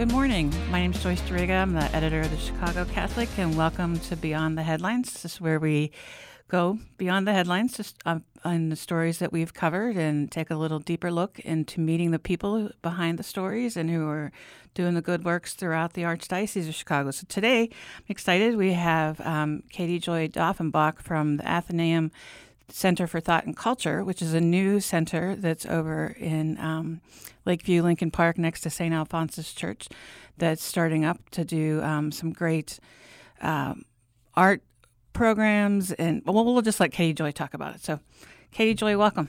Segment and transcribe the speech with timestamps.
[0.00, 0.50] Good morning.
[0.70, 1.60] My name is Joyce Duriga.
[1.60, 5.12] I'm the editor of the Chicago Catholic, and welcome to Beyond the Headlines.
[5.12, 5.92] This is where we
[6.48, 10.56] go beyond the headlines just uh, on the stories that we've covered and take a
[10.56, 14.32] little deeper look into meeting the people behind the stories and who are
[14.72, 17.10] doing the good works throughout the Archdiocese of Chicago.
[17.10, 18.56] So today, I'm excited.
[18.56, 22.10] We have um, Katie Joy Doffenbach from the Athenaeum
[22.72, 27.00] Center for Thought and Culture, which is a new center that's over in um,
[27.44, 28.94] Lakeview, Lincoln Park, next to St.
[28.94, 29.88] Alphonsus Church,
[30.36, 32.78] that's starting up to do um, some great
[33.40, 33.84] um,
[34.34, 34.62] art
[35.12, 35.92] programs.
[35.92, 37.84] And well, we'll just let Katie Joy talk about it.
[37.84, 38.00] So,
[38.52, 39.28] Katie Joy, welcome.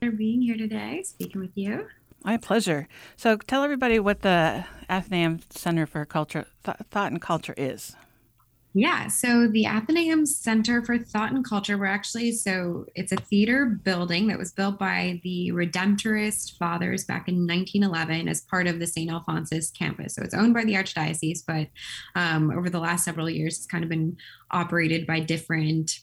[0.00, 1.88] For being here today, speaking with you.
[2.24, 2.88] My pleasure.
[3.16, 7.96] So, tell everybody what the Athenaeum Center for Culture, Th- Thought and Culture is.
[8.78, 13.64] Yeah, so the Athenaeum Center for Thought and Culture, we're actually, so it's a theater
[13.64, 18.86] building that was built by the Redemptorist Fathers back in 1911 as part of the
[18.86, 19.10] St.
[19.10, 20.14] Alphonsus campus.
[20.14, 21.68] So it's owned by the Archdiocese, but
[22.20, 24.18] um, over the last several years, it's kind of been
[24.50, 26.00] operated by different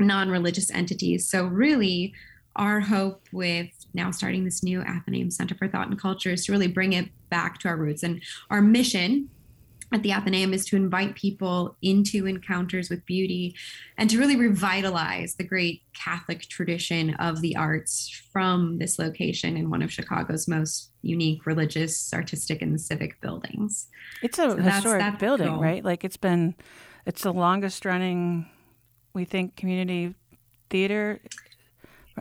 [0.00, 1.28] non religious entities.
[1.28, 2.14] So, really,
[2.56, 6.52] our hope with now starting this new Athenaeum Center for Thought and Culture is to
[6.52, 8.02] really bring it back to our roots.
[8.02, 8.20] And
[8.50, 9.28] our mission
[9.92, 13.54] at the Athenaeum is to invite people into encounters with beauty
[13.98, 19.70] and to really revitalize the great Catholic tradition of the arts from this location in
[19.70, 23.88] one of Chicago's most unique religious, artistic, and civic buildings.
[24.22, 25.84] It's a so historic that's, that's building, right?
[25.84, 26.54] Like it's been,
[27.06, 28.46] it's the longest running,
[29.12, 30.14] we think, community
[30.70, 31.20] theater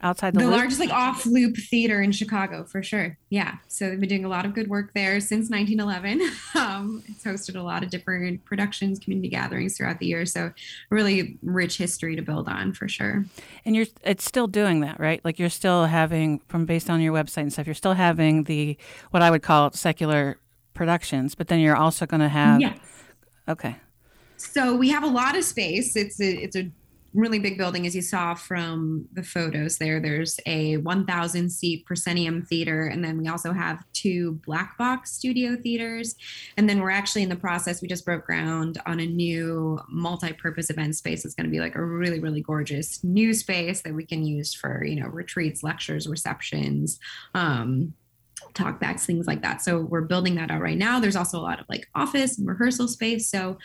[0.02, 3.18] outside the, the largest like off loop theater in Chicago for sure.
[3.30, 6.22] Yeah, so they've been doing a lot of good work there since 1911.
[6.54, 10.26] Um, it's hosted a lot of different productions, community gatherings throughout the year.
[10.26, 10.52] So
[10.90, 13.26] really rich history to build on for sure.
[13.66, 15.24] And you're it's still doing that, right?
[15.24, 17.68] Like you're still having from based on your website and stuff.
[17.68, 18.78] You're still having the
[19.12, 20.38] what I would call secular
[20.74, 22.62] productions, but then you're also going to have.
[22.62, 22.80] Yes.
[23.48, 23.76] Okay.
[24.38, 25.96] So we have a lot of space.
[25.96, 26.70] It's a it's a
[27.14, 30.00] really big building as you saw from the photos there.
[30.00, 35.58] There's a 1000 seat proscenium theater and then we also have two black box studio
[35.62, 36.16] theaters.
[36.58, 40.70] And then we're actually in the process we just broke ground on a new multi-purpose
[40.70, 41.26] event space.
[41.26, 44.54] It's going to be like a really really gorgeous new space that we can use
[44.54, 47.00] for you know retreats lectures receptions
[47.34, 47.94] um,
[48.54, 49.62] talkbacks things like that.
[49.62, 51.00] So we're building that out right now.
[51.00, 53.30] There's also a lot of like office and rehearsal space.
[53.30, 53.58] So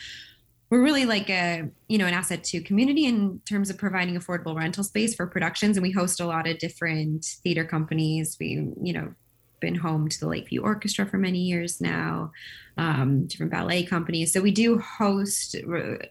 [0.69, 4.55] we're really like a you know an asset to community in terms of providing affordable
[4.55, 5.77] rental space for productions.
[5.77, 8.37] And we host a lot of different theater companies.
[8.39, 9.13] We you know
[9.59, 12.31] been home to the lakeview orchestra for many years now
[12.77, 14.31] um, different ballet companies.
[14.31, 15.55] So we do host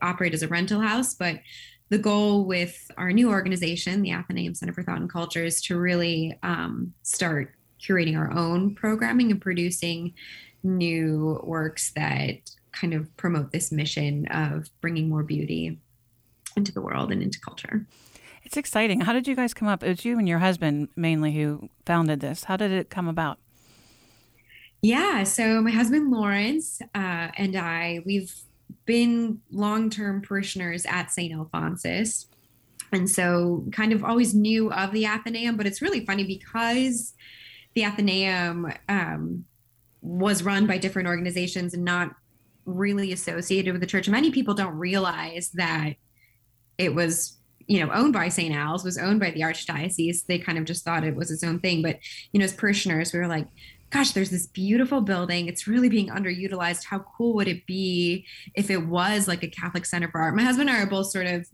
[0.02, 1.14] operate as a rental house.
[1.14, 1.40] But
[1.88, 5.78] the goal with our new organization the athenaeum center for thought and culture is to
[5.78, 10.12] really um, start curating our own programming and producing
[10.64, 12.38] new works that
[12.78, 15.78] kind of promote this mission of bringing more beauty
[16.56, 17.86] into the world and into culture.
[18.44, 19.00] It's exciting.
[19.00, 19.82] How did you guys come up?
[19.82, 22.44] It was you and your husband mainly who founded this.
[22.44, 23.38] How did it come about?
[24.82, 28.32] Yeah, so my husband Lawrence uh, and I, we've
[28.84, 31.32] been long-term parishioners at St.
[31.34, 32.28] Alphonsus,
[32.92, 35.56] and so kind of always knew of the Athenaeum.
[35.56, 37.14] But it's really funny because
[37.74, 39.44] the Athenaeum um,
[40.02, 42.14] was run by different organizations and not
[42.66, 44.08] really associated with the church.
[44.08, 45.94] Many people don't realize that
[46.78, 48.54] it was, you know, owned by St.
[48.54, 50.26] Al's, was owned by the Archdiocese.
[50.26, 51.80] They kind of just thought it was its own thing.
[51.82, 51.98] But,
[52.32, 53.46] you know, as parishioners, we were like,
[53.90, 55.46] gosh, there's this beautiful building.
[55.46, 56.84] It's really being underutilized.
[56.84, 60.36] How cool would it be if it was like a Catholic center for art?
[60.36, 61.46] My husband and I are both sort of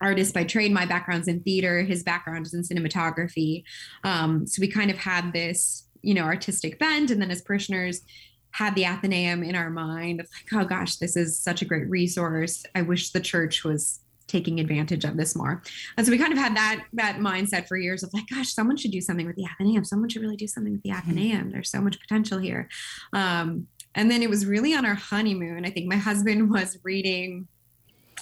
[0.00, 0.72] artists by trade.
[0.72, 3.64] My background's in theater, his background is in cinematography.
[4.04, 7.10] Um, so we kind of had this you know, artistic bent.
[7.10, 8.02] And then as parishioners
[8.52, 11.88] had the Athenaeum in our mind of like, oh gosh, this is such a great
[11.88, 12.64] resource.
[12.74, 15.62] I wish the church was taking advantage of this more.
[15.96, 18.76] And so we kind of had that that mindset for years of like, gosh, someone
[18.76, 19.84] should do something with the Athenaeum.
[19.84, 21.10] Someone should really do something with the mm-hmm.
[21.10, 21.50] Athenaeum.
[21.50, 22.68] There's so much potential here.
[23.12, 25.66] Um, and then it was really on our honeymoon.
[25.66, 27.48] I think my husband was reading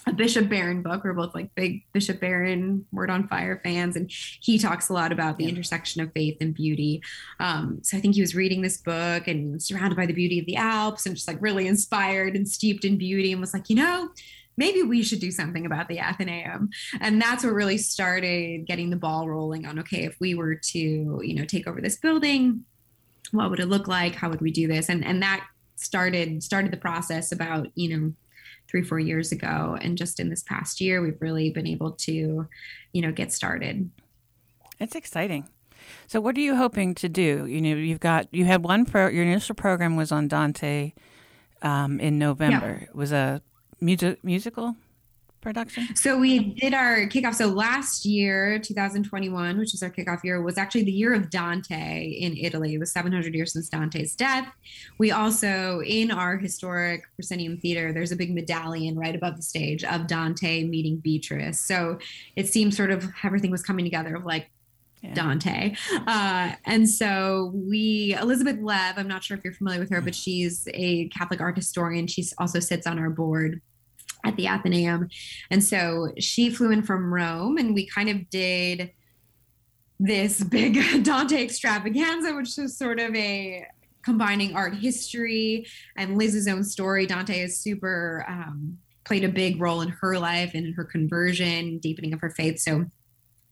[0.08, 1.04] a Bishop Barron book.
[1.04, 5.12] We're both like big Bishop Barron Word on Fire fans, and he talks a lot
[5.12, 5.50] about the yeah.
[5.50, 7.02] intersection of faith and beauty.
[7.40, 10.46] Um, so I think he was reading this book and surrounded by the beauty of
[10.46, 13.76] the Alps and just like really inspired and steeped in beauty, and was like, you
[13.76, 14.08] know,
[14.56, 16.70] maybe we should do something about the Athenaeum.
[17.00, 20.78] And that's what really started getting the ball rolling on okay, if we were to,
[20.78, 22.64] you know, take over this building,
[23.30, 24.14] what would it look like?
[24.14, 24.88] How would we do this?
[24.88, 25.46] And and that
[25.76, 28.12] started started the process about, you know,
[28.68, 29.78] three, four years ago.
[29.80, 32.46] And just in this past year, we've really been able to,
[32.92, 33.90] you know, get started.
[34.78, 35.48] It's exciting.
[36.06, 37.46] So what are you hoping to do?
[37.46, 40.92] You know, you've got you had one pro your initial program was on Dante
[41.62, 42.78] um, in November.
[42.80, 42.88] Yeah.
[42.88, 43.42] It was a
[43.80, 44.76] music musical
[45.40, 45.94] production?
[45.94, 47.34] So we did our kickoff.
[47.34, 52.04] So last year, 2021, which is our kickoff year, was actually the year of Dante
[52.04, 52.74] in Italy.
[52.74, 54.48] It was 700 years since Dante's death.
[54.98, 59.84] We also, in our historic proscenium theater, there's a big medallion right above the stage
[59.84, 61.60] of Dante meeting Beatrice.
[61.60, 61.98] So
[62.36, 64.50] it seems sort of everything was coming together of like
[65.02, 65.14] yeah.
[65.14, 65.74] Dante.
[66.06, 70.14] Uh, and so we, Elizabeth Lev, I'm not sure if you're familiar with her, but
[70.14, 72.06] she's a Catholic art historian.
[72.06, 73.60] She also sits on our board
[74.24, 75.08] at the Athenaeum.
[75.50, 78.92] And so she flew in from Rome and we kind of did
[80.00, 83.66] this big Dante extravaganza, which was sort of a
[84.02, 85.66] combining art history
[85.96, 87.06] and Liz's own story.
[87.06, 91.78] Dante is super, um, played a big role in her life and in her conversion,
[91.78, 92.58] deepening of her faith.
[92.58, 92.86] So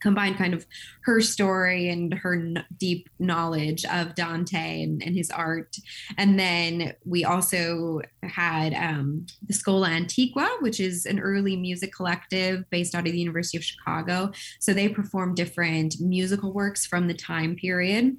[0.01, 0.67] combined kind of
[1.03, 5.77] her story and her n- deep knowledge of Dante and, and, his art.
[6.19, 12.69] And then we also had um, the Schola Antiqua, which is an early music collective
[12.71, 14.33] based out of the University of Chicago.
[14.61, 18.17] So they perform different musical works from the time period.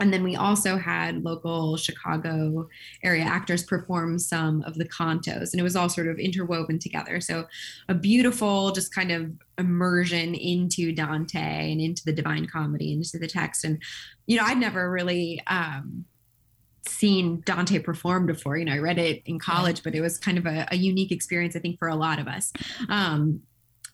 [0.00, 2.68] And then we also had local Chicago
[3.02, 7.20] area actors perform some of the cantos, and it was all sort of interwoven together.
[7.20, 7.46] So,
[7.88, 13.18] a beautiful, just kind of immersion into Dante and into the Divine Comedy, and into
[13.18, 13.64] the text.
[13.64, 13.80] And,
[14.26, 16.04] you know, I'd never really um,
[16.88, 18.56] seen Dante perform before.
[18.56, 21.12] You know, I read it in college, but it was kind of a, a unique
[21.12, 22.52] experience, I think, for a lot of us.
[22.88, 23.42] Um,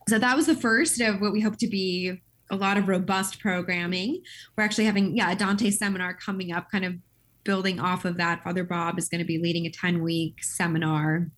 [0.08, 3.40] so, that was the first of what we hope to be a lot of robust
[3.40, 4.22] programming.
[4.56, 6.94] We're actually having, yeah, a Dante seminar coming up, kind of
[7.44, 8.42] building off of that.
[8.42, 11.30] Father Bob is going to be leading a 10 week seminar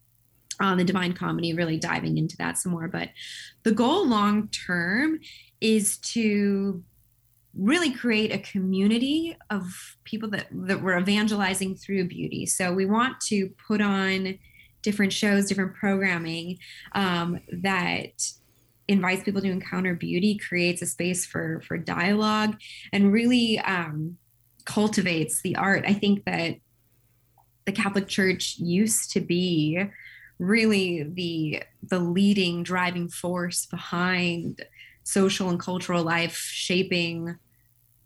[0.61, 2.89] on the Divine Comedy, really diving into that some more.
[2.89, 3.11] But
[3.63, 5.21] the goal long term
[5.61, 6.83] is to
[7.55, 12.47] really create a community of people that, that we're evangelizing through beauty.
[12.47, 14.39] So we want to put on
[14.81, 16.59] different shows, different programming
[16.93, 18.23] um, that
[18.93, 22.57] invites people to encounter beauty, creates a space for for dialogue,
[22.93, 24.17] and really um,
[24.65, 25.85] cultivates the art.
[25.87, 26.57] I think that
[27.65, 29.85] the Catholic Church used to be
[30.39, 34.65] really the the leading driving force behind
[35.05, 37.37] social and cultural life shaping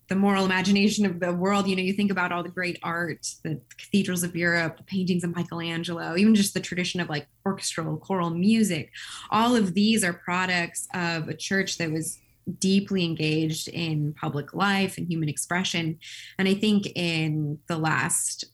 [0.08, 1.66] the moral imagination of the world.
[1.66, 5.24] You know, you think about all the great art, the cathedrals of Europe, the paintings
[5.24, 8.92] of Michelangelo, even just the tradition of like orchestral, choral music.
[9.30, 12.18] All of these are products of a church that was
[12.60, 15.98] deeply engaged in public life and human expression.
[16.38, 18.44] And I think in the last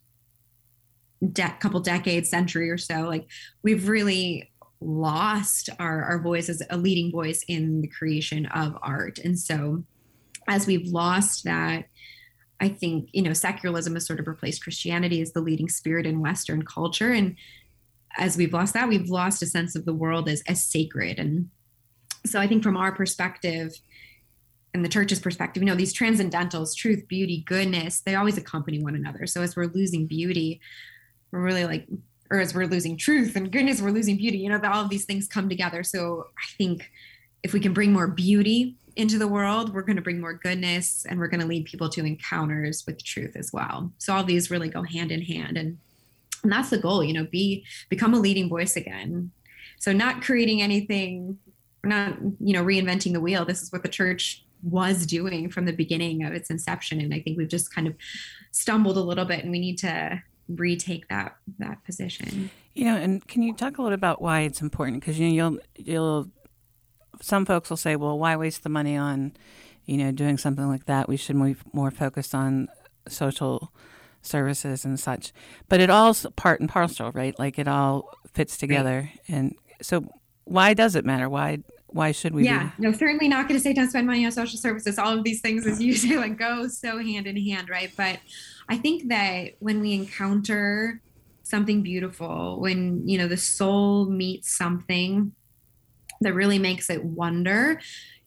[1.32, 3.26] de- couple decades, century or so, like
[3.62, 9.18] we've really lost our, our voice as a leading voice in the creation of art.
[9.18, 9.84] And so
[10.48, 11.84] as we've lost that
[12.60, 16.20] i think you know secularism has sort of replaced christianity as the leading spirit in
[16.20, 17.12] western culture.
[17.12, 17.36] And
[18.18, 21.18] as we've lost that we've lost a sense of the world as, as sacred.
[21.18, 21.50] And
[22.26, 23.72] so i think from our perspective
[24.74, 28.94] and the church's perspective you know these transcendentals truth beauty goodness they always accompany one
[28.94, 29.26] another.
[29.26, 30.60] So as we're losing beauty
[31.30, 31.86] we're really like
[32.30, 34.90] or as we're losing truth and goodness we're losing beauty you know that all of
[34.90, 35.82] these things come together.
[35.82, 36.90] So i think
[37.42, 41.06] if we can bring more beauty into the world, we're going to bring more goodness
[41.08, 43.92] and we're going to lead people to encounters with truth as well.
[43.98, 45.78] So all these really go hand in hand and
[46.42, 49.30] and that's the goal, you know, be become a leading voice again.
[49.78, 51.38] So not creating anything,
[51.84, 53.44] not, you know, reinventing the wheel.
[53.44, 57.20] This is what the church was doing from the beginning of its inception and I
[57.20, 57.94] think we've just kind of
[58.52, 62.50] stumbled a little bit and we need to retake that that position.
[62.74, 65.34] You know, and can you talk a little about why it's important because you know
[65.34, 66.30] you'll you'll
[67.22, 69.32] some folks will say, well, why waste the money on,
[69.86, 71.08] you know, doing something like that?
[71.08, 72.68] We should be more focused on
[73.08, 73.72] social
[74.22, 75.32] services and such.
[75.68, 77.38] But it all's part and parcel, right?
[77.38, 79.10] Like it all fits together.
[79.10, 79.20] Right.
[79.28, 80.04] And so,
[80.44, 81.28] why does it matter?
[81.28, 82.44] Why why should we?
[82.44, 82.82] Yeah, be?
[82.82, 84.98] no, certainly not going to say don't spend money on social services.
[84.98, 87.92] All of these things, as you say, like go so hand in hand, right?
[87.96, 88.18] But
[88.68, 91.00] I think that when we encounter
[91.44, 95.32] something beautiful, when you know the soul meets something
[96.22, 97.80] that really makes it wonder,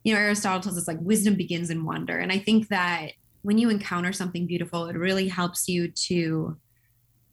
[0.04, 3.12] you know, Aristotle tells us like wisdom begins in wonder, and I think that
[3.42, 6.58] when you encounter something beautiful, it really helps you to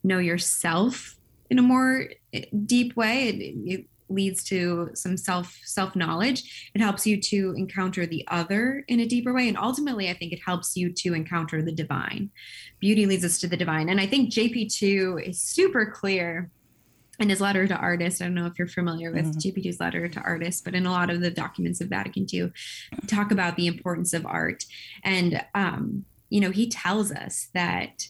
[0.04, 1.16] know yourself
[1.48, 3.28] in a more eh, deep way.
[3.28, 6.70] It, it leads to some self self knowledge.
[6.74, 10.32] It helps you to encounter the other in a deeper way, and ultimately, I think
[10.32, 12.30] it helps you to encounter the divine.
[12.78, 16.50] Beauty leads us to the divine, and I think JP two is super clear
[17.18, 19.60] in his letter to artists, I don't know if you're familiar with mm-hmm.
[19.60, 22.52] JP2's letter to artists, but in a lot of the documents of Vatican II,
[23.06, 24.64] talk about the importance of art.
[25.04, 28.08] And, um, you know, he tells us that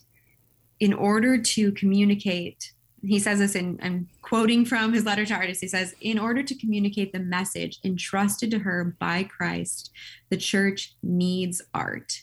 [0.79, 2.73] in order to communicate,
[3.05, 5.61] he says this in, I'm quoting from his letter to artists.
[5.61, 9.91] He says, in order to communicate the message entrusted to her by Christ,
[10.31, 12.23] the church needs art.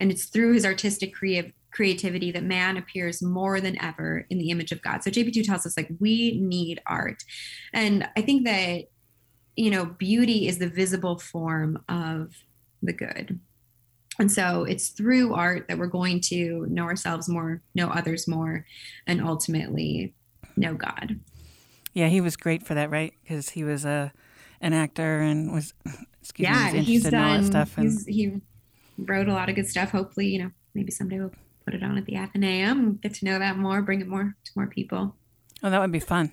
[0.00, 4.50] And it's through his artistic creative creativity that man appears more than ever in the
[4.50, 5.02] image of God.
[5.02, 7.22] So JP2 tells us like we need art.
[7.72, 8.84] And I think that
[9.56, 12.34] you know, beauty is the visible form of
[12.82, 13.38] the good.
[14.18, 18.64] And so it's through art that we're going to know ourselves more, know others more,
[19.06, 20.14] and ultimately
[20.56, 21.20] know God.
[21.94, 23.12] Yeah, he was great for that, right?
[23.22, 24.12] Because he was a
[24.60, 25.74] an actor and was
[26.20, 27.76] excuse yeah, me, he's done, all that stuff.
[27.76, 28.40] And, he
[28.98, 29.90] wrote a lot of good stuff.
[29.90, 31.32] Hopefully, you know, maybe someday we'll
[31.64, 34.50] put it on at the Athenaeum, get to know that more, bring it more to
[34.56, 35.16] more people.
[35.62, 36.32] Oh, that would be fun.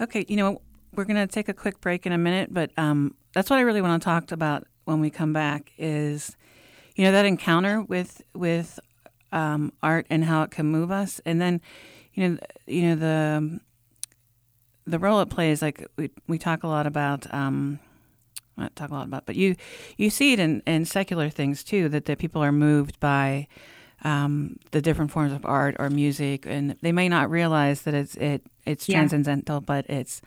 [0.00, 0.60] Okay, you know,
[0.94, 3.62] we're going to take a quick break in a minute, but um, that's what I
[3.62, 6.36] really want to talk about when we come back is,
[6.96, 8.80] you know, that encounter with with
[9.30, 11.60] um, art and how it can move us, and then,
[12.14, 13.60] you know, you know the
[14.86, 15.62] the role it plays.
[15.62, 17.32] Like we we talk a lot about.
[17.32, 17.78] Um,
[18.56, 19.56] not talk a lot about, but you
[19.96, 21.88] you see it in, in secular things too.
[21.88, 23.46] That that people are moved by
[24.02, 28.14] um, the different forms of art or music, and they may not realize that it's
[28.16, 28.96] it it's yeah.
[28.96, 30.22] transcendental, but it's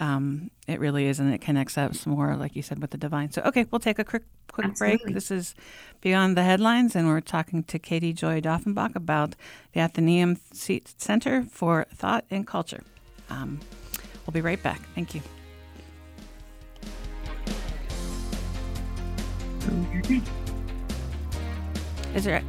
[0.00, 3.30] um, it really is, and it connects us more, like you said, with the divine.
[3.30, 4.98] So, okay, we'll take a quick quick Absolutely.
[5.04, 5.14] break.
[5.14, 5.54] This is
[6.00, 9.34] Beyond the Headlines, and we're talking to Katie Joy Doffenbach about
[9.72, 12.82] the Athenaeum Center for Thought and Culture.
[13.30, 13.60] Um,
[14.26, 14.80] we'll be right back.
[14.94, 15.22] Thank you.
[22.14, 22.42] Is there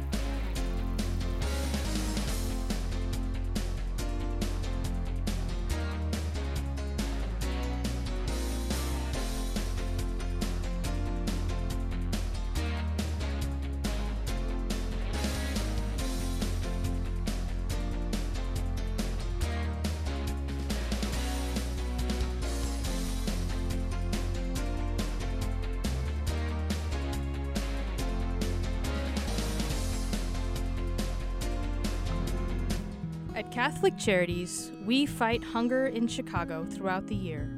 [33.96, 37.48] Charities, we fight hunger in Chicago throughout the year.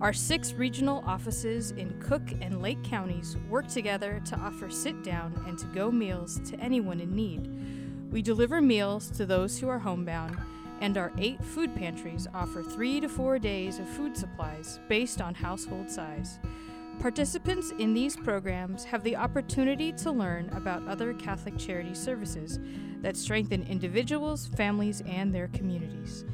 [0.00, 5.44] Our six regional offices in Cook and Lake counties work together to offer sit down
[5.46, 7.50] and to go meals to anyone in need.
[8.10, 10.38] We deliver meals to those who are homebound,
[10.80, 15.34] and our eight food pantries offer three to four days of food supplies based on
[15.34, 16.38] household size.
[16.98, 22.58] Participants in these programs have the opportunity to learn about other Catholic charity services
[23.04, 26.24] that strengthen individuals, families, and their communities.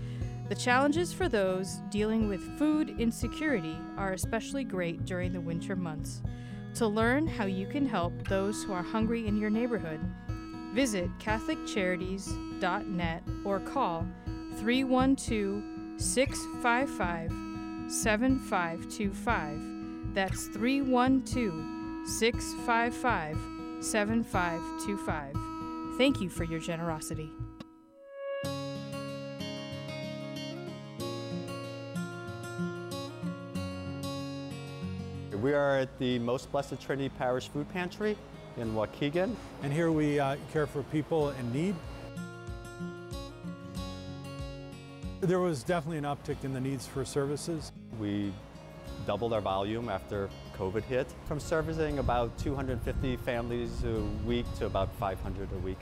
[0.48, 6.22] The challenges for those dealing with food insecurity are especially great during the winter months.
[6.76, 10.00] To learn how you can help those who are hungry in your neighborhood,
[10.72, 14.06] visit CatholicCharities.net or call
[14.60, 17.30] 312 655
[17.92, 23.36] 7525 that's 312 655
[23.80, 25.49] 7525.
[25.96, 27.30] Thank you for your generosity.
[35.42, 38.16] We are at the Most Blessed Trinity Parish Food Pantry
[38.58, 39.34] in Waukegan.
[39.62, 41.74] And here we uh, care for people in need.
[45.22, 47.72] There was definitely an uptick in the needs for services.
[47.98, 48.32] We
[49.06, 50.28] doubled our volume after
[50.60, 55.78] COVID hit, from servicing about 250 families a week to about 500 a week.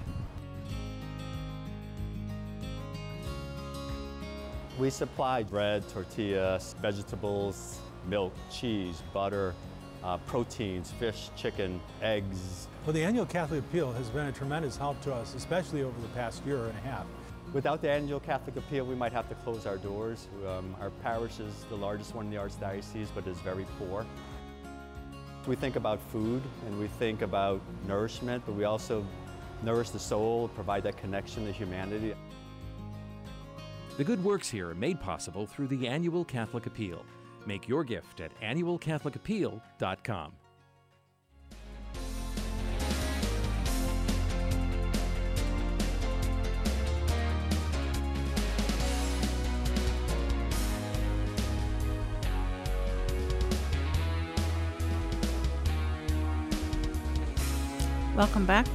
[4.79, 9.53] We supply bread, tortillas, vegetables, milk, cheese, butter,
[10.05, 12.69] uh, proteins, fish, chicken, eggs.
[12.87, 16.09] Well, the annual Catholic Appeal has been a tremendous help to us, especially over the
[16.15, 17.07] past year and a half.
[17.53, 20.29] Without the annual Catholic Appeal, we might have to close our doors.
[20.47, 24.07] Um, our parish is the largest one in the Archdiocese, but is very poor.
[25.47, 29.05] We think about food and we think about nourishment, but we also
[29.63, 32.15] nourish the soul, provide that connection to humanity.
[33.97, 37.05] The good works here are made possible through the annual Catholic Appeal.
[37.47, 40.33] Make your gift at annualcatholicappeal.com.
[58.19, 58.67] Welcome back.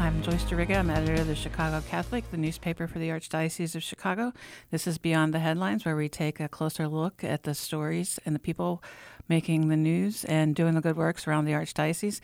[0.00, 0.76] I'm Joyce Duriga.
[0.76, 4.32] I'm editor of the Chicago Catholic, the newspaper for the Archdiocese of Chicago.
[4.72, 8.34] This is Beyond the Headlines, where we take a closer look at the stories and
[8.34, 8.82] the people
[9.28, 12.18] making the news and doing the good works around the Archdiocese.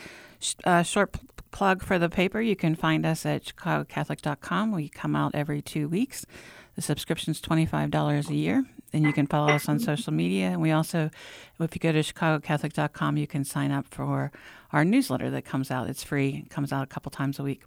[0.64, 1.20] Uh, short p-
[1.52, 4.72] plug for the paper you can find us at chicagocatholic.com.
[4.72, 6.26] We come out every two weeks.
[6.74, 10.46] The subscription is $25 a year, and you can follow us on social media.
[10.46, 11.10] And we also,
[11.58, 14.30] if you go to chicagocatholic.com, you can sign up for
[14.72, 15.88] our newsletter that comes out.
[15.90, 17.62] It's free, it comes out a couple times a week.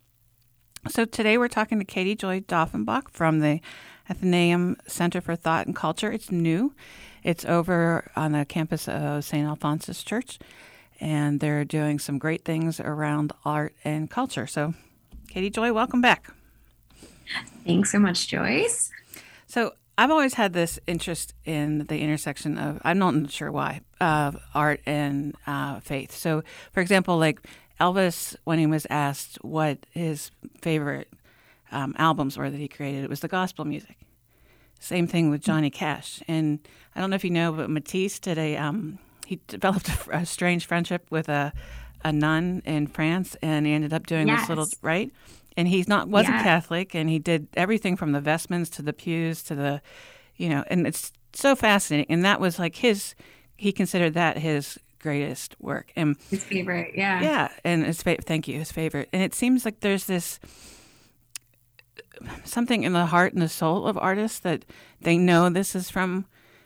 [0.88, 3.60] So today we're talking to Katie Joy Doffenbach from the
[4.10, 6.12] Athenaeum Center for Thought and Culture.
[6.12, 6.74] It's new.
[7.24, 9.46] It's over on the campus of St.
[9.46, 10.40] Alphonsus Church,
[11.02, 14.48] and they're doing some great things around art and culture.
[14.48, 14.76] So,
[15.28, 16.32] Katie Joy, welcome back.
[17.66, 18.92] Thanks so much, Joyce.
[19.46, 24.38] So, I've always had this interest in the intersection of, I'm not sure why, of
[24.54, 26.12] art and uh, faith.
[26.12, 27.40] So, for example, like
[27.82, 30.30] Elvis, when he was asked what his
[30.62, 31.12] favorite
[31.72, 33.98] um, albums were that he created, it was the gospel music.
[34.80, 36.22] Same thing with Johnny Cash.
[36.28, 36.60] And
[36.96, 40.26] I don't know if you know, but Matisse did a, um, he developed a, a,
[40.28, 41.54] strange friendship with a,
[42.04, 44.42] a nun in France, and he ended up doing yes.
[44.42, 45.12] this little, right?
[45.58, 46.44] And he's not wasn't Yeah.
[46.44, 49.82] Catholic, and he did everything from the vestments to the pews to the,
[50.38, 52.06] you know, and it's so fascinating.
[52.10, 53.14] And that was like his,
[53.58, 57.22] he considered that his greatest work, and His favorite, yeah.
[57.22, 59.10] yeah, and his fa- thank you, his favorite.
[59.14, 60.40] And it seems like there's this
[62.44, 64.66] something in the heart and the soul of artists that
[65.02, 66.26] they know this is from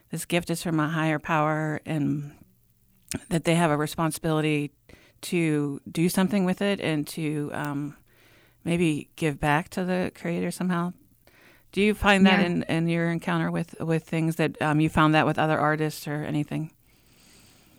[0.10, 2.32] this gift is from a higher power, and
[3.30, 4.72] that they have a responsibility
[5.22, 7.96] to do something with it and to um,
[8.64, 10.94] maybe give back to the creator somehow.
[11.72, 12.46] Do you find that Yeah.
[12.46, 16.08] in, in your encounter with with things that um, you found that with other artists
[16.08, 16.72] or anything?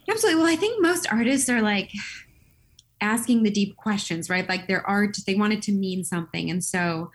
[0.08, 0.42] Absolutely.
[0.42, 1.92] Well, I think most artists are like
[3.00, 4.48] asking the deep questions, right?
[4.48, 6.50] Like their art, they want it to mean something.
[6.50, 7.10] And so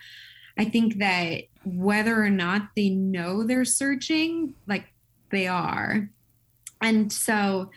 [0.56, 4.84] I think that whether or not they know they're searching, like
[5.30, 6.08] they are.
[6.80, 7.70] And so,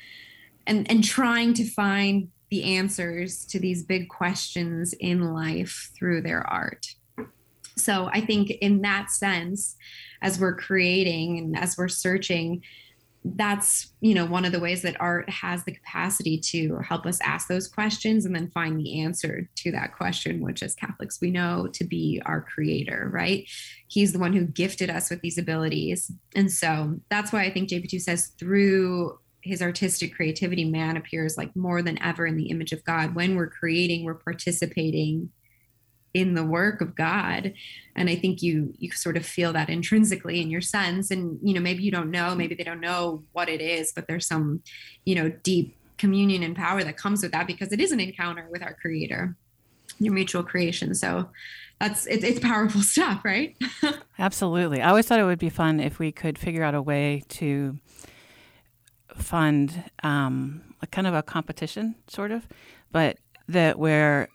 [0.67, 6.45] and, and trying to find the answers to these big questions in life through their
[6.47, 6.85] art.
[7.77, 9.77] So I think in that sense,
[10.21, 12.61] as we're creating and as we're searching,
[13.23, 17.19] that's you know one of the ways that art has the capacity to help us
[17.21, 21.29] ask those questions and then find the answer to that question which as catholics we
[21.29, 23.47] know to be our creator right
[23.87, 27.69] he's the one who gifted us with these abilities and so that's why i think
[27.69, 32.71] jp2 says through his artistic creativity man appears like more than ever in the image
[32.71, 35.29] of god when we're creating we're participating
[36.13, 37.53] in the work of God.
[37.95, 41.11] And I think you you sort of feel that intrinsically in your sense.
[41.11, 44.07] And you know, maybe you don't know, maybe they don't know what it is, but
[44.07, 44.61] there's some,
[45.05, 48.47] you know, deep communion and power that comes with that because it is an encounter
[48.51, 49.35] with our creator,
[49.99, 50.95] your mutual creation.
[50.95, 51.29] So
[51.79, 53.55] that's it's it's powerful stuff, right?
[54.19, 54.81] Absolutely.
[54.81, 57.77] I always thought it would be fun if we could figure out a way to
[59.21, 62.47] fund um, a kind of a competition, sort of,
[62.91, 64.27] but that where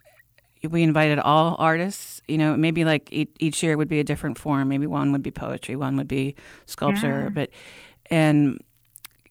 [0.69, 4.39] we invited all artists, you know, maybe like each, each year would be a different
[4.39, 4.69] form.
[4.69, 6.35] Maybe one would be poetry, one would be
[6.67, 7.29] sculpture, Yeah.
[7.29, 7.51] but,
[8.11, 8.61] and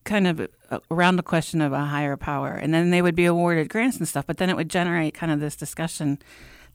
[0.05, 2.51] kind of uh, around the question of a higher power.
[2.51, 5.31] And then they would be awarded grants and stuff, but then it would generate kind
[5.31, 6.19] of this discussion.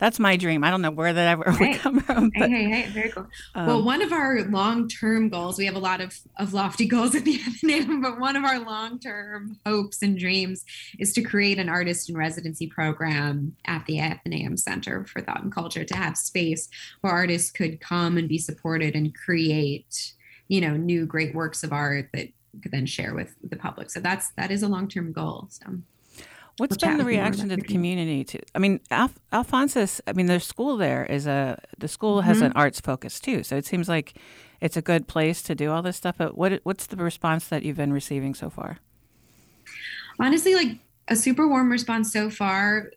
[0.01, 0.65] That's my dream.
[0.65, 3.27] I don't know where that ever would come from, Hey, but hey, hey, very cool.
[3.55, 7.15] well, um, one of our long-term goals, we have a lot of, of lofty goals
[7.15, 10.65] at the Athenaeum, but one of our long-term hopes and dreams
[10.99, 15.53] is to create an artist in residency program at the Athenaeum Center for Thought and
[15.53, 16.69] Culture to have space
[17.03, 20.15] where artists could come and be supported and create,
[20.49, 22.29] you know, new great works of art that
[22.63, 23.91] could then share with the public.
[23.91, 25.49] So that's that is a long-term goal.
[25.51, 25.67] So
[26.61, 28.41] What's been the with you more reaction to the community to?
[28.55, 30.01] I mean, Alf- Alphonsus.
[30.07, 32.47] I mean, their school there is a the school has Mm-hmm.
[32.47, 34.15] an arts focus too, so it seems like
[34.61, 36.17] it's a good place to do all this stuff.
[36.19, 38.79] But what what's the response that you've been receiving so far?
[40.19, 42.91] honestly like a super warm response so far.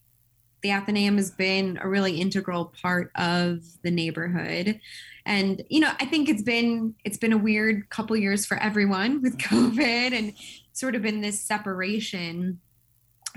[0.62, 4.80] The Athenaeum has been a really integral part of the neighborhood.
[5.26, 9.22] And you know, I think it's been it's been a weird couple years for everyone
[9.22, 10.34] with COVID and
[10.74, 12.60] sort of been this separation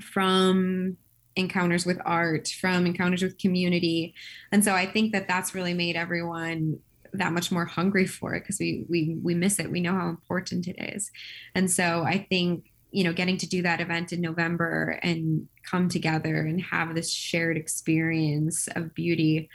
[0.00, 0.96] from
[1.36, 4.14] encounters with art, from encounters with community.
[4.52, 6.78] And so I think that that's really made everyone
[7.12, 9.70] that much more hungry for it because we we we miss it.
[9.70, 11.10] We know how important it is.
[11.54, 15.88] And so I think you know getting to do that event in November and come
[15.88, 19.48] together and have this shared experience of beauty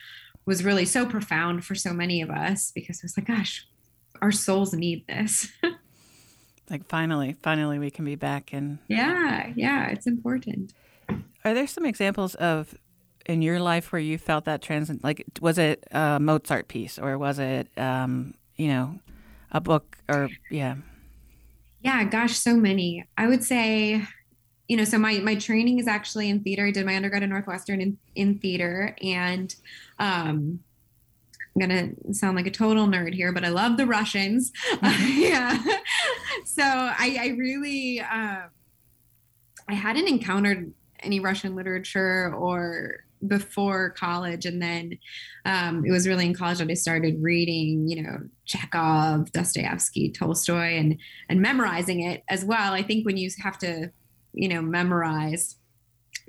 [0.45, 3.65] was really so profound for so many of us because it was like gosh
[4.21, 5.47] our souls need this
[6.71, 10.73] like finally finally we can be back and yeah yeah it's important
[11.43, 12.73] are there some examples of
[13.25, 17.17] in your life where you felt that transcend Like, was it a Mozart piece or
[17.17, 18.99] was it, um, you know,
[19.51, 20.75] a book or yeah?
[21.81, 23.05] Yeah, gosh, so many.
[23.17, 24.03] I would say,
[24.67, 26.67] you know, so my my training is actually in theater.
[26.67, 29.53] I did my undergrad at Northwestern in in theater, and
[29.99, 30.59] um,
[31.55, 34.51] I'm gonna sound like a total nerd here, but I love the Russians.
[34.83, 35.61] yeah,
[36.45, 38.47] so I, I really, uh,
[39.67, 44.45] I hadn't encountered any Russian literature or before college.
[44.45, 44.97] And then
[45.45, 50.77] um, it was really in college that i started reading you know chekhov dostoevsky tolstoy
[50.77, 50.97] and
[51.29, 52.73] and memorizing it as well.
[52.73, 53.91] I think when you have to
[54.33, 55.57] you know memorize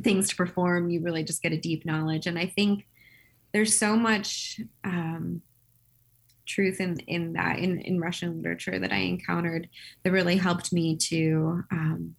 [0.03, 2.27] things to perform you really just get a deep knowledge.
[2.27, 2.87] And i think
[3.53, 5.43] there's so much um,
[6.53, 9.69] truth in in that in in russian literature that i encountered
[10.03, 12.15] that really helped me to um,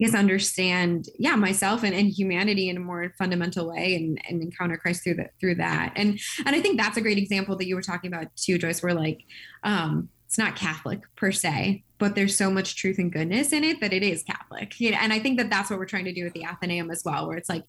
[0.00, 4.42] I guess understand yeah myself and, and humanity in a more fundamental way and, and
[4.42, 5.92] encounter christ through that through that.
[5.96, 8.82] And and i think that's a great example that you were talking about too joyce
[8.82, 9.20] where like
[9.62, 13.80] um it's not catholic per se but there's so much truth and goodness in it
[13.80, 14.80] that it is catholic.
[14.80, 16.90] You know, and i think that that's what we're trying to do with the athenaeum
[16.90, 17.64] as well where it's like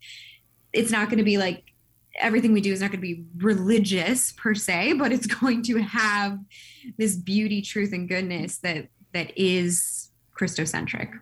[0.73, 1.63] it's not going to be like
[2.19, 5.78] everything we do is not going to be religious per se but it's going to
[5.78, 6.39] have
[6.97, 11.19] this beauty truth and goodness that that is christocentric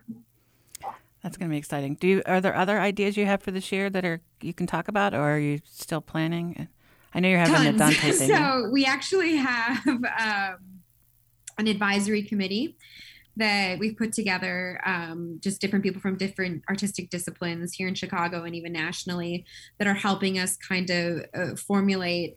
[1.24, 1.94] that's going to be exciting.
[1.94, 4.66] Do you, are there other ideas you have for this year that are you can
[4.66, 6.68] talk about, or are you still planning?
[7.14, 7.76] I know you're having Tons.
[7.76, 8.28] a Dante thing.
[8.28, 10.56] So we actually have um,
[11.56, 12.76] an advisory committee
[13.36, 18.44] that we've put together, um, just different people from different artistic disciplines here in Chicago
[18.44, 19.44] and even nationally
[19.78, 22.36] that are helping us kind of uh, formulate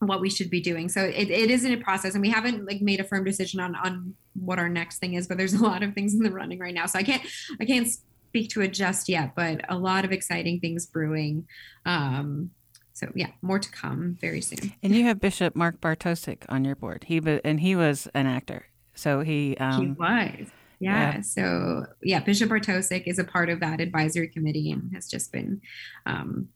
[0.00, 0.88] what we should be doing.
[0.88, 3.60] So it, it is in a process and we haven't like made a firm decision
[3.60, 6.30] on on what our next thing is, but there's a lot of things in the
[6.30, 6.86] running right now.
[6.86, 7.22] So I can't
[7.60, 7.88] I can't
[8.28, 11.46] speak to it just yet, but a lot of exciting things brewing.
[11.84, 12.50] Um
[12.92, 14.72] so yeah, more to come very soon.
[14.82, 17.04] And you have Bishop Mark Bartosik on your board.
[17.06, 18.66] He and he was an actor.
[18.98, 20.50] So he um He was.
[20.80, 21.14] Yeah.
[21.14, 21.20] yeah.
[21.20, 25.60] So yeah, Bishop Bartosik is a part of that advisory committee and has just been
[26.04, 26.48] um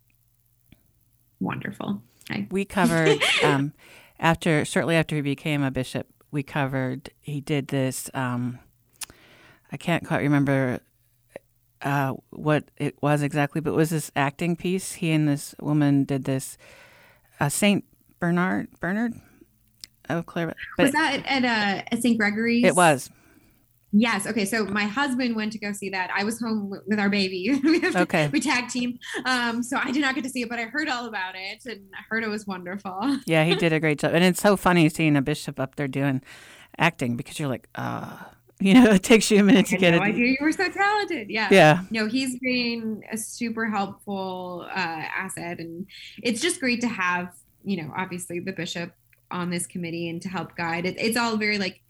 [1.38, 2.02] wonderful.
[2.28, 2.48] Okay.
[2.50, 3.72] We covered um,
[4.18, 6.08] after shortly after he became a bishop.
[6.32, 7.10] We covered.
[7.20, 8.10] He did this.
[8.12, 8.58] Um,
[9.70, 10.80] I can't quite remember
[11.82, 14.94] uh, what it was exactly, but it was this acting piece.
[14.94, 16.58] He and this woman did this.
[17.38, 17.84] Uh, Saint
[18.18, 19.14] Bernard Bernard
[20.08, 20.54] of Clare.
[20.78, 21.44] Was that at,
[21.92, 22.18] uh, St.
[22.18, 22.64] Gregory's?
[22.64, 23.10] It was.
[23.92, 24.26] Yes.
[24.26, 24.46] Okay.
[24.46, 26.10] So my husband went to go see that.
[26.16, 27.60] I was home with our baby.
[27.62, 28.28] we okay.
[28.28, 28.98] we tag team.
[29.26, 31.64] Um, so I did not get to see it, but I heard all about it
[31.66, 33.18] and I heard it was wonderful.
[33.26, 34.14] yeah, he did a great job.
[34.14, 36.22] And it's so funny seeing a bishop up there doing
[36.78, 38.16] acting because you're like, uh,
[38.60, 40.00] you know, it takes you a minute to get no it.
[40.00, 41.28] idea you were so talented.
[41.28, 41.48] Yeah.
[41.50, 41.82] Yeah.
[41.90, 45.58] No, he's been a super helpful uh, asset.
[45.58, 45.86] And
[46.22, 48.94] it's just great to have, you know, obviously the bishop
[49.32, 50.96] on this committee and to help guide it.
[50.98, 51.82] It's all very like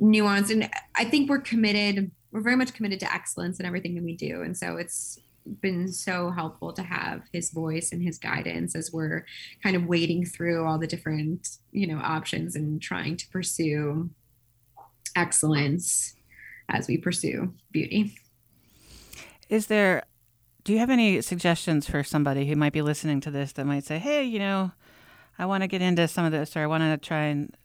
[0.00, 4.02] nuanced and i think we're committed we're very much committed to excellence in everything that
[4.02, 5.20] we do and so it's
[5.60, 9.24] been so helpful to have his voice and his guidance as we're
[9.62, 14.08] kind of wading through all the different you know options and trying to pursue
[15.14, 16.14] excellence
[16.68, 18.16] as we pursue beauty
[19.48, 20.02] is there
[20.64, 23.84] do you have any suggestions for somebody who might be listening to this that might
[23.84, 24.72] say hey you know
[25.38, 27.56] i want to get into some of this or i want to try and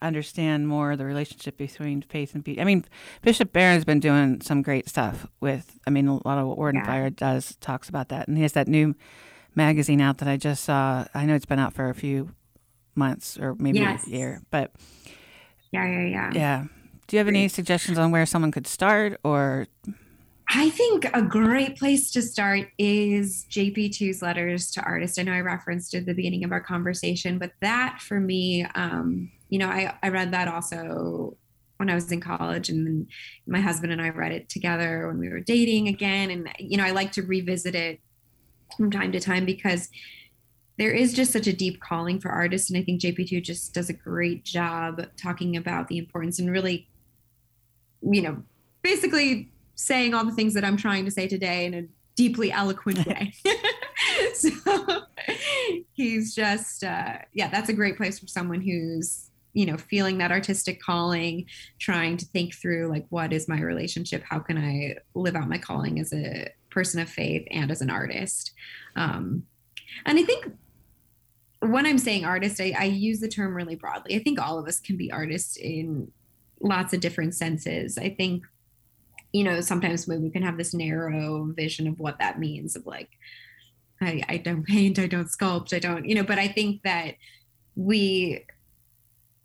[0.00, 2.60] understand more the relationship between faith and beauty.
[2.60, 2.84] I mean,
[3.22, 5.78] Bishop Barron's been doing some great stuff with.
[5.86, 6.80] I mean, a lot of what Word yeah.
[6.80, 8.94] and Fire does talks about that, and he has that new
[9.54, 11.04] magazine out that I just saw.
[11.14, 12.30] I know it's been out for a few
[12.94, 14.06] months or maybe yes.
[14.06, 14.72] a year, but
[15.70, 16.64] yeah, yeah, yeah, yeah.
[17.06, 19.66] Do you have any suggestions on where someone could start or?
[20.50, 25.18] I think a great place to start is JP2's letters to artists.
[25.18, 28.64] I know I referenced it at the beginning of our conversation, but that for me,
[28.74, 31.36] um, you know, I, I read that also
[31.76, 33.06] when I was in college, and
[33.46, 36.30] my husband and I read it together when we were dating again.
[36.30, 38.00] And you know, I like to revisit it
[38.76, 39.88] from time to time because
[40.78, 43.90] there is just such a deep calling for artists, and I think JP2 just does
[43.90, 46.88] a great job talking about the importance and really,
[48.00, 48.42] you know,
[48.82, 51.84] basically saying all the things that I'm trying to say today in a
[52.16, 53.32] deeply eloquent way.
[54.34, 54.50] so
[55.92, 60.32] he's just, uh, yeah, that's a great place for someone who's, you know, feeling that
[60.32, 61.46] artistic calling,
[61.78, 64.22] trying to think through like, what is my relationship?
[64.28, 67.90] How can I live out my calling as a person of faith and as an
[67.90, 68.52] artist?
[68.96, 69.44] Um,
[70.04, 70.52] and I think
[71.60, 74.16] when I'm saying artist, I, I use the term really broadly.
[74.16, 76.10] I think all of us can be artists in
[76.60, 77.96] lots of different senses.
[77.96, 78.44] I think
[79.32, 83.10] you know, sometimes we can have this narrow vision of what that means of like,
[84.00, 87.14] I, I don't paint, I don't sculpt, I don't, you know, but I think that
[87.74, 88.44] we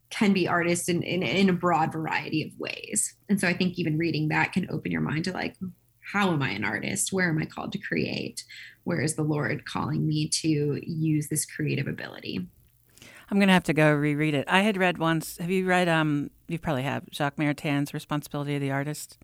[0.10, 3.16] can be artists in, in, in a broad variety of ways.
[3.30, 5.56] And so I think even reading that can open your mind to like,
[6.12, 7.12] how am I an artist?
[7.12, 8.44] Where am I called to create?
[8.84, 12.48] Where is the Lord calling me to use this creative ability?
[13.32, 14.46] I'm gonna have to go reread it.
[14.48, 15.38] I had read once.
[15.38, 15.88] Have you read?
[15.88, 19.18] Um, you probably have Jacques Maritain's "Responsibility of the Artist."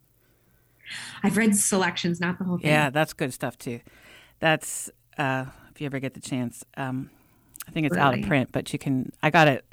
[1.24, 2.68] I've read selections, not the whole thing.
[2.70, 3.80] Yeah, that's good stuff too.
[4.40, 6.64] That's uh, if you ever get the chance.
[6.78, 7.10] Um,
[7.68, 8.06] I think it's really?
[8.06, 9.12] out of print, but you can.
[9.22, 9.66] I got it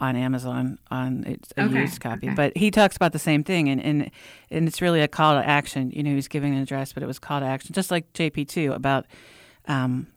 [0.00, 2.26] on Amazon on it's a okay, used copy.
[2.26, 2.34] Okay.
[2.34, 4.10] But he talks about the same thing, and, and
[4.50, 5.90] and it's really a call to action.
[5.90, 8.48] You know, he's giving an address, but it was call to action, just like JP
[8.48, 9.06] two about.
[9.66, 10.08] Um,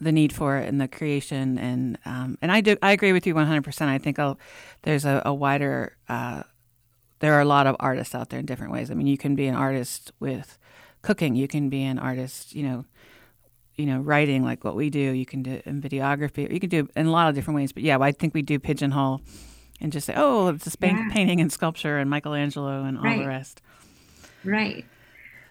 [0.00, 3.28] the need for it and the creation and um, and I do I agree with
[3.28, 3.82] you 100%.
[3.82, 4.36] I think I'll,
[4.82, 6.42] there's a, a wider uh,
[7.20, 8.90] there are a lot of artists out there in different ways.
[8.90, 10.58] I mean, you can be an artist with
[11.02, 11.34] cooking.
[11.34, 12.84] You can be an artist, you know,
[13.76, 14.98] you know, writing like what we do.
[14.98, 16.52] You can do in videography.
[16.52, 17.72] You can do in a lot of different ways.
[17.72, 19.20] But yeah, I think we do pigeonhole
[19.80, 21.08] and just say, oh, it's a yeah.
[21.12, 23.18] painting and sculpture and Michelangelo and all right.
[23.20, 23.62] the rest.
[24.44, 24.84] Right.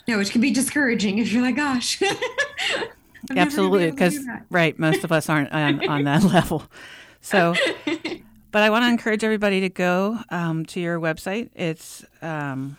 [0.07, 2.01] No, which can be discouraging if you're like, gosh.
[3.35, 6.63] Absolutely, because right, most of us aren't on, on that level.
[7.19, 7.55] So
[8.51, 11.49] but I want to encourage everybody to go um, to your website.
[11.55, 12.77] It's um,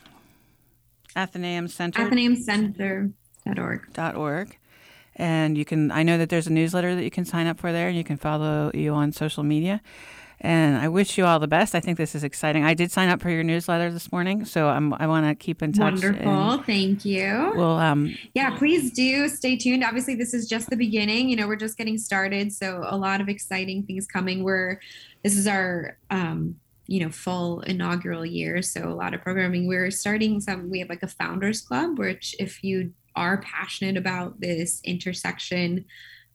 [1.16, 2.08] Athenaeum Center.
[2.08, 3.92] AthenaeumCenter.org.
[3.92, 4.56] Dot org.
[5.16, 7.72] And you can, I know that there's a newsletter that you can sign up for
[7.72, 9.80] there, and you can follow you on social media.
[10.40, 11.74] And I wish you all the best.
[11.74, 12.62] I think this is exciting.
[12.62, 15.62] I did sign up for your newsletter this morning, so I'm, i want to keep
[15.62, 15.94] in touch.
[15.94, 16.62] Wonderful.
[16.62, 17.52] Thank you.
[17.56, 19.82] Well, um, yeah, please do stay tuned.
[19.82, 21.28] Obviously, this is just the beginning.
[21.28, 24.44] You know, we're just getting started, so a lot of exciting things coming.
[24.44, 24.78] We're
[25.28, 29.68] this is our um, you know full inaugural year, so a lot of programming.
[29.68, 30.70] We're starting some.
[30.70, 35.84] We have like a founders club, which if you are passionate about this intersection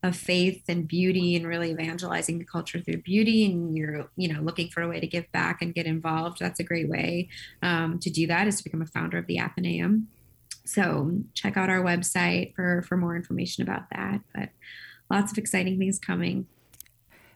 [0.04, 4.42] of faith and beauty and really evangelizing the culture through beauty and you're you know
[4.42, 7.30] looking for a way to give back and get involved that's a great way
[7.62, 10.10] um, to do that is to become a founder of the athenaeum
[10.66, 14.50] so check out our website for for more information about that but
[15.10, 16.46] lots of exciting things coming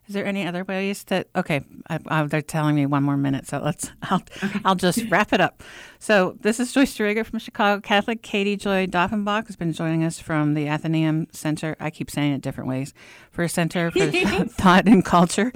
[0.08, 1.28] is there any other ways that?
[1.36, 3.91] Okay, I, I, they're telling me one more minute, so let's.
[4.04, 4.60] I'll okay.
[4.63, 5.62] I'll just wrap it up.
[6.00, 8.22] So this is Joyce Duriga from Chicago Catholic.
[8.22, 11.76] Katie Joy Doffenbach has been joining us from the Athenaeum Center.
[11.80, 12.93] I keep saying it different ways
[13.32, 14.10] for a Center for
[14.46, 15.52] Thought and Culture.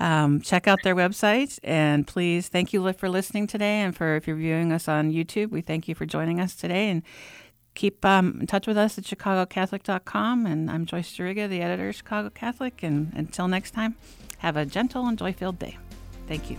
[0.00, 4.28] Um, check out their website and please thank you for listening today and for if
[4.28, 5.50] you're viewing us on YouTube.
[5.50, 7.02] We thank you for joining us today and
[7.78, 10.46] keep um, in touch with us at chicagocatholic.com.
[10.46, 12.82] And I'm Joyce Duriga, the editor of Chicago Catholic.
[12.82, 13.94] And until next time,
[14.38, 15.78] have a gentle and joy filled day.
[16.26, 16.58] Thank you.